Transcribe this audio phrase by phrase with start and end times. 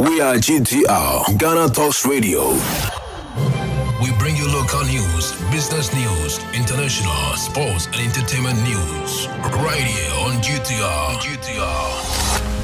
[0.00, 2.50] We are GTR, Ghana Talks Radio.
[4.02, 9.28] We bring you local news, business news, international, sports, and entertainment news.
[9.62, 11.18] Right here on GTR.
[11.20, 12.63] GTR.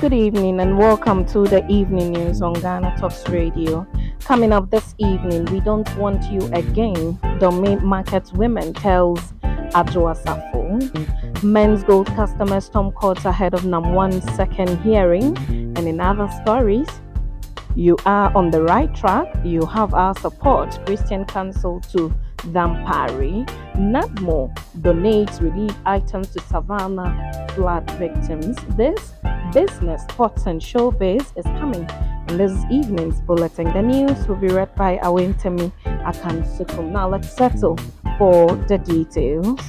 [0.00, 3.86] Good evening and welcome to the evening news on Ghana Talks Radio.
[4.20, 7.18] Coming up this evening, we don't want you again.
[7.38, 9.20] Dome Market Women tells
[9.74, 10.80] Adwoa Safo.
[11.42, 15.36] Menzgold customers storm courts ahead of NAM1's second hearing.
[15.76, 16.88] And in other stories,
[17.76, 19.26] you are on the right track.
[19.44, 20.78] You have our support.
[20.86, 23.46] Christian Council to Dampare.
[23.74, 28.56] NADMO donates relief items to Savannah flood victims.
[28.76, 29.12] This
[29.52, 31.88] business, sports, and showbiz is coming
[32.28, 33.72] in this evening's bulletin.
[33.72, 36.90] The news will be read by Awentemi Akansukum.
[36.90, 37.78] Now let's settle
[38.18, 39.60] for the details.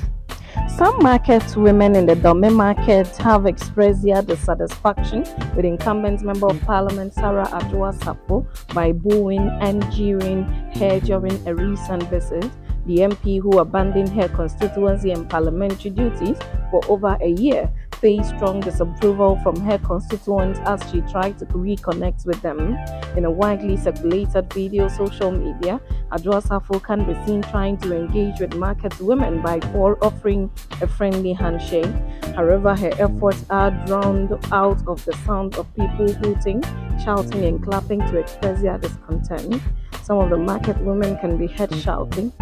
[0.78, 5.24] Some market women in the Dome market have expressed their dissatisfaction
[5.56, 10.44] with incumbent Member of Parliament Sarah Adwoa Safo by booing and jeering
[10.76, 12.50] her during a recent visit.
[12.86, 16.38] The MP who abandoned her constituency and parliamentary duties
[16.70, 17.72] for over a year
[18.04, 22.78] faced strong disapproval from her constituents as she tried to reconnect with them.
[23.16, 25.80] In a widely circulated video social media,
[26.12, 29.58] Adwoa Safo can be seen trying to engage with market women by
[30.02, 31.96] offering a friendly handshake.
[32.36, 36.62] However, her efforts are drowned out of the sound of people hooting,
[37.06, 39.62] shouting, and clapping to express their discontent.
[40.04, 42.34] Some of the market women can be heard shouting,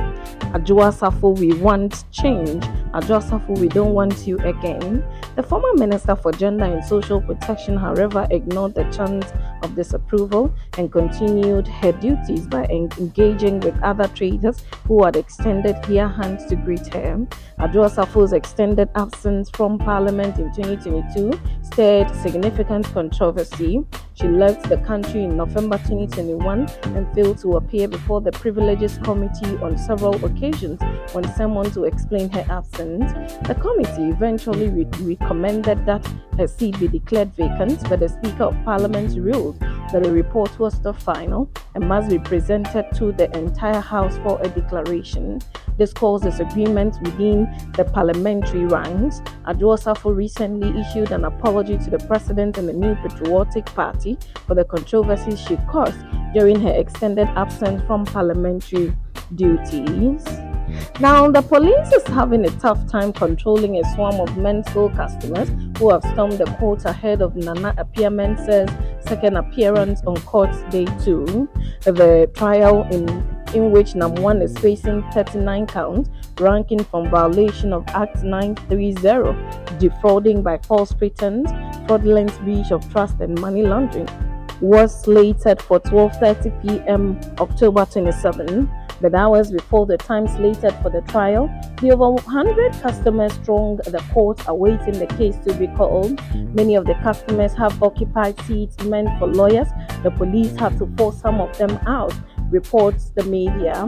[0.52, 2.64] Adwoa Safo, we want change.
[2.94, 5.04] Adwoa Safo, we don't want you again.
[5.36, 9.32] The former Minister for Gender and Social Protection, however, ignored the chant
[9.64, 16.08] of disapproval and continued her duties by engaging with other traders who had extended their
[16.08, 17.26] hands to greet her.
[17.60, 23.86] Adwoa Safo's extended absence from Parliament in 2022 stirred significant controversy.
[24.14, 29.58] She left the country in November 2021 and failed to appear before the Privileges Committee
[29.58, 30.80] on several occasions
[31.14, 33.12] when summoned to explain her absence.
[33.48, 36.06] The committee eventually re- recommended that
[36.38, 39.58] her seat be declared vacant, but the Speaker of Parliament ruled
[39.92, 44.40] that the report was the final and must be presented to the entire House for
[44.42, 45.40] a declaration.
[45.78, 49.20] This caused disagreement within the parliamentary ranks.
[49.46, 54.56] Adwoa Safo recently issued an apology to the President and the New Patriotic Party for
[54.56, 56.00] the controversies she caused
[56.34, 58.94] during her extended absence from parliamentary
[59.36, 60.26] duties.
[61.00, 65.90] Now, the police is having a tough time controlling a swarm of men's customers who
[65.90, 68.14] have stormed the court ahead of Nana Appiah
[69.12, 71.50] second appearance on court day two.
[71.84, 73.06] The trial in
[73.54, 80.58] in which NAM1 is facing 39 counts, ranking from violation of Act 930, defrauding by
[80.60, 81.52] false pretense,
[81.86, 84.08] fraudulent breach of trust, and money laundering,
[84.62, 87.20] was slated for 12:30 p.m.
[87.40, 88.72] October 27
[89.02, 91.50] but hours before the time slated for the trial,
[91.82, 96.22] the over 100 customers thronged the court awaiting the case to be called.
[96.54, 99.68] Many of the customers have occupied seats meant for lawyers.
[100.04, 102.14] The police had to force some of them out,
[102.52, 103.88] reports the media.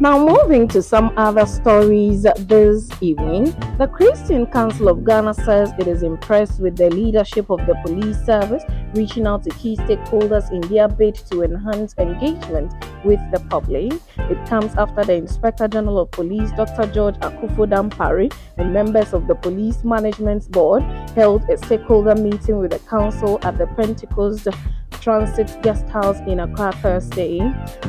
[0.00, 5.86] Now, moving to some other stories this evening, the Christian Council of Ghana says it
[5.86, 8.64] is impressed with the leadership of the police service,
[8.94, 12.72] reaching out to key stakeholders in their bid to enhance engagement
[13.04, 13.92] with the public.
[14.16, 16.86] It comes after the Inspector General of Police, Dr.
[16.92, 20.82] George Akuffo Dampare, and members of the Police Management Board
[21.14, 24.48] held a stakeholder meeting with the council at the Pentecost
[25.02, 27.38] Transit Guest House in Accra Thursday.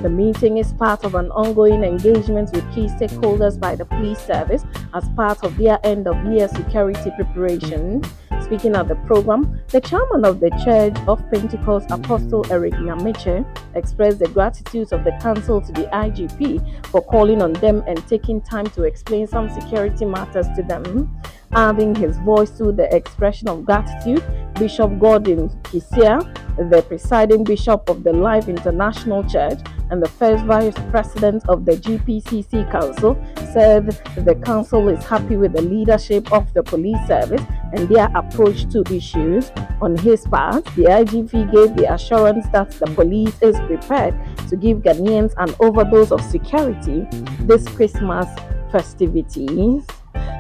[0.01, 4.65] The meeting is part of an ongoing engagement with key stakeholders by the police service
[4.95, 8.01] as part of their end of year security preparation.
[8.43, 13.45] Speaking at the program, the chairman of the Church of Pentecost, Apostle Eric Nyamekye,
[13.75, 18.41] expressed the gratitude of the council to the IGP for calling on them and taking
[18.41, 21.09] time to explain some security matters to them.
[21.53, 24.23] Adding his voice to the expression of gratitude,
[24.55, 30.73] Bishop Gordon Kisseih, the presiding bishop of the Life International Church and the first vice
[30.89, 33.17] president of the GPCC Council,
[33.53, 37.41] said the council is happy with the leadership of the police service
[37.73, 39.51] and their approach to issues.
[39.81, 44.15] On his part, the IGP gave the assurance that the police is prepared
[44.47, 47.05] to give Ghanaians an overdose of security
[47.41, 48.27] this Christmas
[48.71, 49.85] festivities.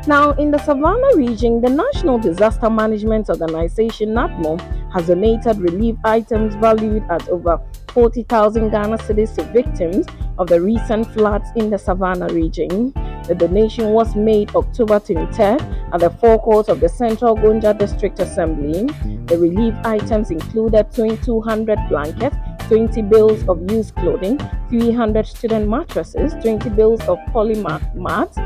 [0.05, 4.59] Now, in the Savannah region, the National Disaster Management Organization, NADMO,
[4.91, 7.61] has donated relief items valued at over
[7.93, 10.07] 40,000 Ghana cedis to victims
[10.39, 12.91] of the recent floods in the Savannah region.
[13.27, 18.87] The donation was made October 23rd at the forecourt of the Central Gonja District Assembly.
[19.27, 22.35] The relief items included 2,200 blankets,
[22.67, 24.39] 20 bales of used clothing,
[24.69, 28.37] 300 student mattresses, 20 bales of polymer mats,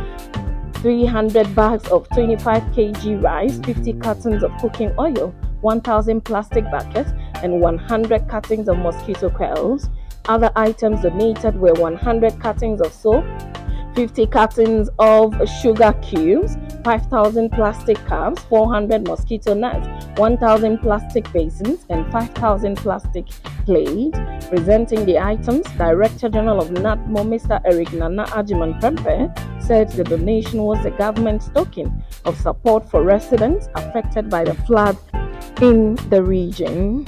[0.82, 7.12] 300 bags of 25 kg rice, 50 cartons of cooking oil, 1,000 plastic buckets,
[7.44, 9.90] and 100 cuttings of mosquito coils.
[10.28, 13.24] Other items donated were 100 cuttings of soap,
[13.96, 19.88] 50 cartons of sugar cubes, 5,000 plastic cups, 400 mosquito nets,
[20.20, 23.28] 1,000 plastic basins, and 5,000 plastic
[23.66, 24.18] plates.
[24.50, 27.60] Presenting the items, Director General of NADMO, Mr.
[27.66, 33.68] Eric Nana Agyemang Prempeh, said the donation was a government token of support for residents
[33.76, 34.96] affected by the flood
[35.62, 37.06] in the region.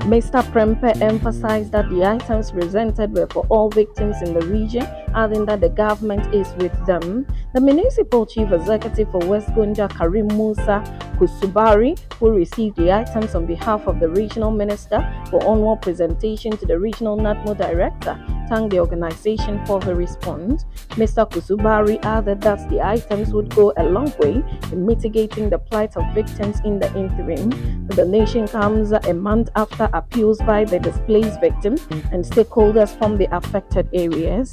[0.00, 0.42] Mr.
[0.50, 4.82] Prempeh emphasized that the items presented were for all victims in the region,
[5.14, 7.26] adding that the government is with them.
[7.54, 10.82] The municipal chief executive for West Gonja, Karim Musa
[11.18, 14.98] Kusubari, who received the items on behalf of the regional minister
[15.30, 18.18] for onward presentation to the regional NADMO director,
[18.50, 20.64] thanked the organization for the response.
[20.90, 21.24] Mr.
[21.30, 24.42] Kusubari added that the items would go a long way
[24.72, 27.86] in mitigating the plight of victims in the interim.
[27.86, 33.28] The donation comes a month after appeals by the displaced victims and stakeholders from the
[33.34, 34.52] affected areas.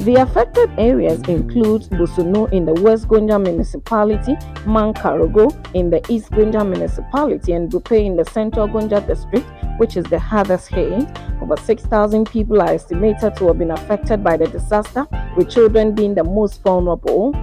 [0.00, 4.34] The affected areas include Busunu in the West Gonja municipality,
[4.66, 9.46] Mankarigu in the East Gonja municipality, and Buipe in the Central Gonja district,
[9.78, 11.06] which is the hardest hit.
[11.52, 15.06] Over 6,000 people are estimated to have been affected by the disaster,
[15.36, 17.34] with children being the most vulnerable.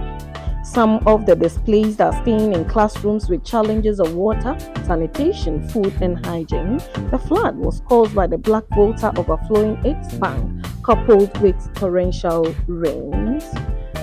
[0.64, 6.26] Some of the displaced are staying in classrooms with challenges of water, sanitation, food, and
[6.26, 6.78] hygiene.
[7.12, 13.44] The flood was caused by the Black Volta overflowing its bank, coupled with torrential rains.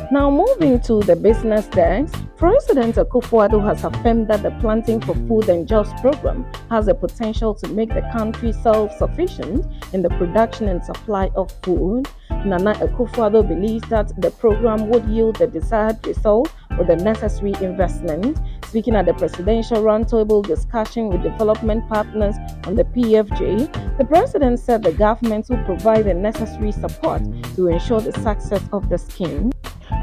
[0.09, 5.49] Now, moving to the business desk, President Akufo-Addo has affirmed that the Planting for Food
[5.49, 10.83] and Jobs program has the potential to make the country self-sufficient in the production and
[10.83, 12.07] supply of food.
[12.29, 18.37] Nana Akufo-Addo believes that the program would yield the desired result with the necessary investment.
[18.65, 22.35] Speaking at the presidential roundtable discussion with development partners
[22.65, 27.23] on the PFJ, the president said the government will provide the necessary support
[27.55, 29.51] to ensure the success of the scheme.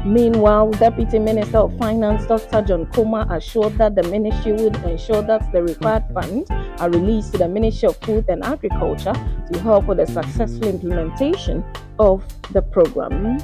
[0.05, 2.61] Meanwhile, Deputy Minister of Finance Dr.
[2.61, 6.49] John Kumah assured that the ministry would ensure that the required funds
[6.79, 9.13] are released to the Ministry of Food and Agriculture
[9.51, 11.63] to help with the successful implementation
[11.99, 13.37] of the program.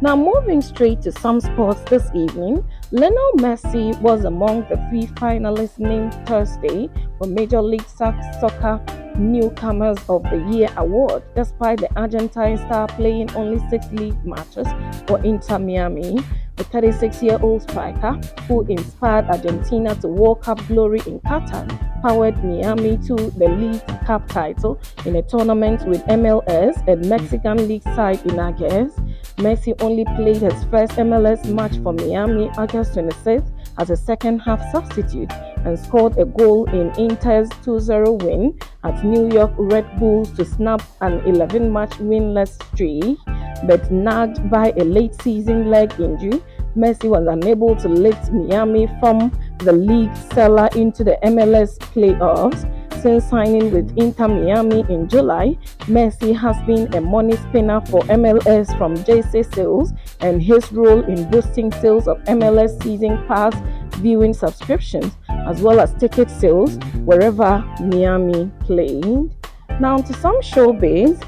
[0.00, 5.78] Now, moving straight to some sports this evening, Lionel Messi was among the three finalists
[5.78, 8.80] named Thursday for Major League Soccer
[9.18, 14.66] Newcomers of the Year award, despite the Argentine star playing only six league matches
[15.06, 16.18] for Inter Miami.
[16.56, 18.14] The 36 year old striker,
[18.48, 21.68] who inspired Argentina to World Cup glory in Qatar,
[22.02, 27.84] powered Miami to the League Cup title in a tournament with MLS and Mexican League
[27.84, 28.92] side Inaguez.
[29.36, 34.60] Messi only played his first MLS match for Miami August 26th as a second half
[34.72, 35.30] substitute
[35.64, 40.44] and scored a goal in Inter's 2 0 win at New York Red Bulls to
[40.44, 43.18] snap an 11 match winless streak.
[43.66, 46.42] But nagged by a late season leg injury,
[46.76, 52.72] Messi was unable to lift Miami from the league cellar into the MLS playoffs.
[53.02, 58.76] Since signing with Inter Miami in July, Messi has been a money spinner for MLS
[58.76, 63.54] from JC sales and his role in boosting sales of MLS season pass
[63.98, 65.17] viewing subscriptions
[65.48, 69.34] as well as ticket sales wherever Miami played.
[69.80, 71.24] Now to some showbiz.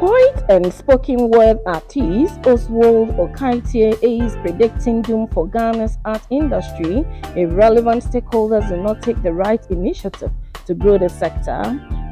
[0.00, 7.04] Poet and spoken word artist Oswald Okaitei is predicting doom for Ghana's art industry
[7.34, 10.30] if relevant stakeholders do not take the right initiative
[10.66, 11.62] to grow the sector.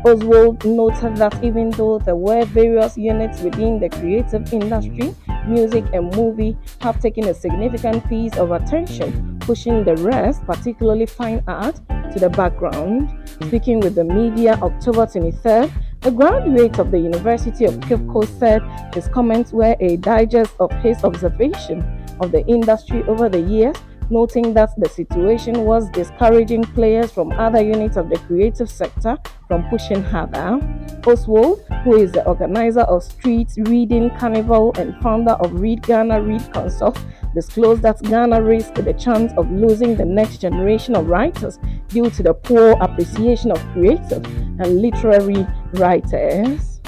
[0.04, 5.14] Oswald noted that even though there were various units within the creative industry,
[5.47, 11.43] music and movie have taken a significant piece of attention, pushing the rest, particularly fine
[11.47, 11.76] art,
[12.12, 13.09] to the background.
[13.11, 13.49] Hmm.
[13.49, 15.73] Speaking with the media October 23rd,
[16.03, 18.61] a graduate of the University of Cape Coast said
[18.95, 21.81] his comments were a digest of his observation
[22.21, 23.76] of the industry over the years
[24.11, 29.17] noting that the situation was discouraging players from other units of the creative sector
[29.49, 30.61] from pushing harder.
[31.07, 36.53] Oswald, who is the organizer of Street Reading Carnival and founder of Read Ghana Read
[36.53, 36.99] Consult,
[37.37, 42.23] disclosed that Ghana risked the chance of losing the next generation of writers due to
[42.23, 44.25] the poor appreciation of creative
[44.59, 46.81] and literary writers.